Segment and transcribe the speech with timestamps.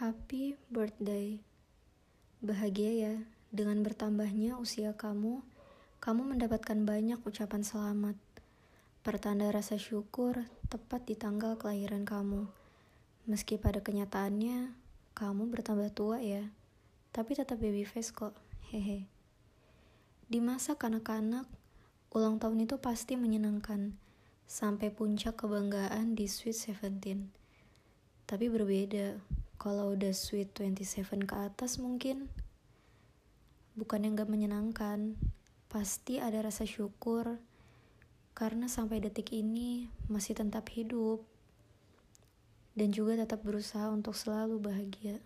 [0.00, 1.44] Happy birthday.
[2.40, 3.14] Bahagia ya,
[3.52, 5.44] dengan bertambahnya usia kamu,
[6.00, 8.16] kamu mendapatkan banyak ucapan selamat.
[9.04, 12.48] Pertanda rasa syukur tepat di tanggal kelahiran kamu.
[13.28, 14.72] Meski pada kenyataannya,
[15.12, 16.48] kamu bertambah tua ya,
[17.12, 18.32] tapi tetap baby face kok,
[18.72, 19.04] hehe.
[20.32, 21.44] Di masa kanak-kanak,
[22.16, 23.92] ulang tahun itu pasti menyenangkan,
[24.48, 27.28] sampai puncak kebanggaan di Sweet Seventeen.
[28.24, 29.20] Tapi berbeda,
[29.60, 32.32] kalau udah sweet 27 ke atas mungkin
[33.76, 35.20] bukan yang gak menyenangkan.
[35.68, 37.36] Pasti ada rasa syukur
[38.32, 41.20] karena sampai detik ini masih tetap hidup
[42.72, 45.20] dan juga tetap berusaha untuk selalu bahagia.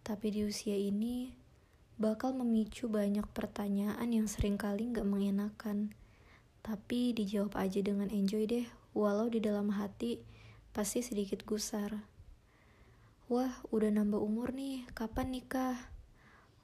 [0.00, 1.36] Tapi di usia ini
[2.00, 5.92] bakal memicu banyak pertanyaan yang sering kali gak mengenakan.
[6.64, 8.64] Tapi dijawab aja dengan enjoy deh,
[8.96, 10.16] walau di dalam hati
[10.72, 12.11] pasti sedikit gusar.
[13.32, 15.88] Wah, udah nambah umur nih, kapan nikah?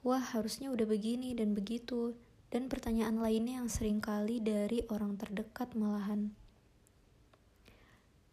[0.05, 2.13] Wah, harusnya udah begini dan begitu.
[2.53, 6.29] Dan pertanyaan lainnya yang sering kali dari orang terdekat malahan.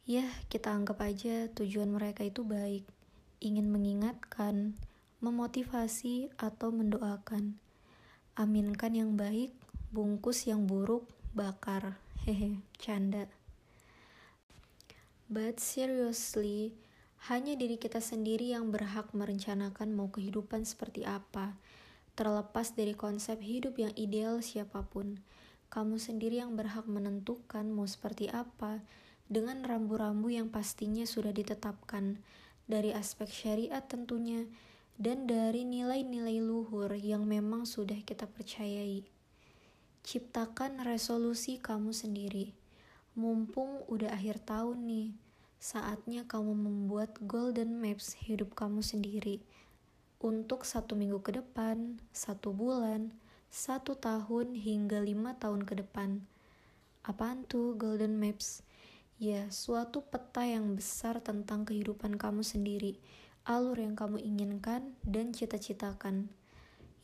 [0.04, 2.84] Ya, kita anggap aja tujuan mereka itu baik.
[3.40, 4.76] Ingin mengingatkan,
[5.24, 7.56] memotivasi, atau mendoakan.
[8.36, 9.56] Aminkan yang baik,
[9.96, 11.96] bungkus yang buruk, bakar.
[12.28, 13.32] Hehe, canda.
[15.24, 16.76] But seriously,
[17.26, 21.58] hanya diri kita sendiri yang berhak merencanakan mau kehidupan seperti apa,
[22.14, 25.18] terlepas dari konsep hidup yang ideal siapa pun.
[25.66, 28.78] Kamu sendiri yang berhak menentukan mau seperti apa,
[29.26, 32.22] dengan rambu-rambu yang pastinya sudah ditetapkan,
[32.70, 34.46] dari aspek syariat tentunya,
[34.94, 39.02] dan dari nilai-nilai luhur yang memang sudah kita percayai.
[40.06, 42.54] Ciptakan resolusi kamu sendiri.
[43.18, 45.25] Mumpung udah akhir tahun nih,
[45.56, 49.40] saatnya kamu membuat golden maps hidup kamu sendiri
[50.20, 53.12] untuk satu minggu ke depan, satu bulan,
[53.52, 56.24] satu tahun hingga lima tahun ke depan.
[57.04, 58.64] Apaan tuh golden maps?
[59.16, 63.00] Ya, suatu peta yang besar tentang kehidupan kamu sendiri,
[63.48, 66.28] alur yang kamu inginkan dan cita-citakan.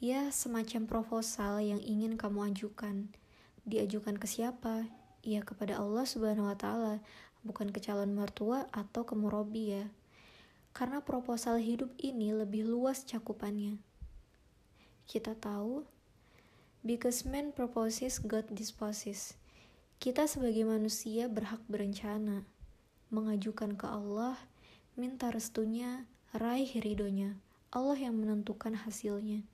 [0.03, 3.09] Ya, semacam proposal yang ingin kamu ajukan.
[3.65, 4.91] Diajukan ke siapa?
[5.23, 6.99] Ya, kepada Allah Subhanahu wa taala
[7.43, 9.87] bukan ke calon mertua atau ke murabi ya.
[10.73, 13.77] Karena proposal hidup ini lebih luas cakupannya.
[15.05, 15.85] Kita tahu,
[16.81, 19.37] because man proposes, God disposes.
[20.01, 22.49] Kita sebagai manusia berhak berencana,
[23.13, 24.41] mengajukan ke Allah,
[24.97, 27.37] minta restunya, raih ridhonya.
[27.73, 29.45] Allah yang menentukan hasilnya.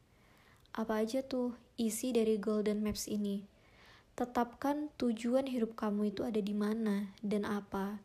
[0.74, 3.57] Apa aja tuh isi dari Golden Maps ini?
[4.18, 8.02] Tetapkan tujuan hidup kamu itu ada di mana dan apa.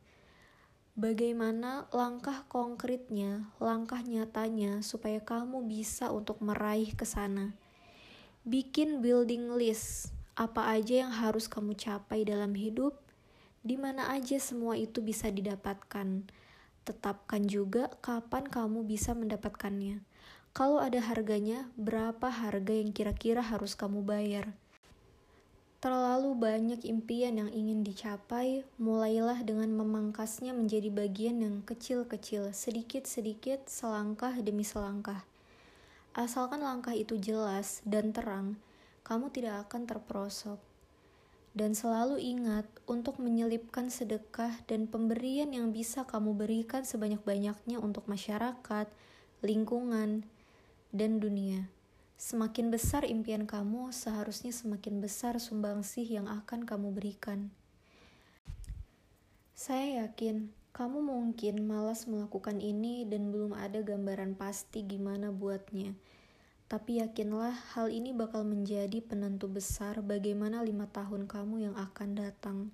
[0.93, 7.57] Bagaimana langkah konkretnya, langkah nyatanya supaya kamu bisa untuk meraih ke sana.
[8.45, 12.93] Bikin building list, apa aja yang harus kamu capai dalam hidup,
[13.65, 16.29] di mana aja semua itu bisa didapatkan.
[16.85, 20.05] Tetapkan juga kapan kamu bisa mendapatkannya.
[20.53, 24.53] Kalau ada harganya, berapa harga yang kira-kira harus kamu bayar?
[25.83, 34.31] Terlalu banyak impian yang ingin dicapai, mulailah dengan memangkasnya menjadi bagian yang kecil-kecil, sedikit-sedikit, selangkah
[34.39, 35.27] demi selangkah.
[36.15, 38.55] Asalkan langkah itu jelas dan terang,
[39.03, 40.55] kamu tidak akan terperosok.
[41.51, 48.87] Dan selalu ingat untuk menyelipkan sedekah dan pemberian yang bisa kamu berikan sebanyak-banyaknya untuk masyarakat,
[49.43, 50.23] lingkungan,
[50.95, 51.67] dan dunia.
[52.23, 57.51] Semakin besar impian kamu, seharusnya semakin besar sumbangsih yang akan kamu berikan.
[59.51, 65.99] Saya yakin kamu mungkin malas melakukan ini dan belum ada gambaran pasti gimana buatnya.
[66.71, 72.71] Tapi yakinlah hal ini bakal menjadi penentu besar bagaimana lima tahun kamu yang akan datang.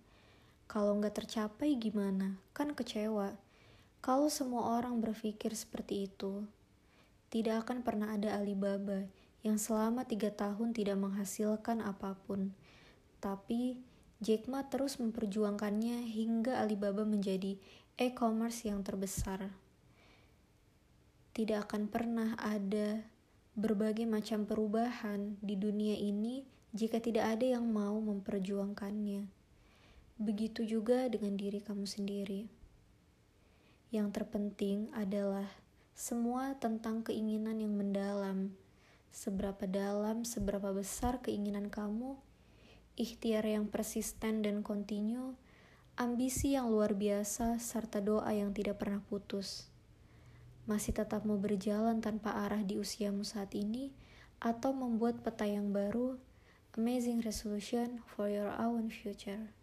[0.70, 2.38] Kalau nggak tercapai gimana?
[2.54, 3.34] Kan kecewa.
[4.06, 6.46] Kalau semua orang berpikir seperti itu,
[7.34, 9.10] tidak akan pernah ada Alibaba
[9.40, 12.52] yang selama tiga tahun tidak menghasilkan apa pun.
[13.24, 13.80] Tapi
[14.20, 17.56] Jack Ma terus memperjuangkannya hingga Alibaba menjadi
[17.96, 19.48] e-commerce yang terbesar.
[21.32, 23.00] Tidak akan pernah ada
[23.56, 26.44] berbagai macam perubahan di dunia ini
[26.76, 29.24] jika tidak ada yang mau memperjuangkannya.
[30.20, 32.44] Begitu juga dengan diri kamu sendiri.
[33.96, 35.48] Yang terpenting adalah
[35.96, 38.52] semua tentang keinginan yang mendalam
[39.10, 42.18] Seberapa dalam, seberapa besar keinginan kamu,
[42.96, 45.34] ikhtiar yang persisten dan kontinu,
[46.00, 49.68] ambisi yang luar biasa, serta doa yang tidak pernah putus.
[50.70, 53.92] Masih tetap mau berjalan tanpa arah di usiamu saat ini,
[54.40, 56.16] atau membuat peta yang baru,
[56.80, 59.59] amazing resolution for your own future.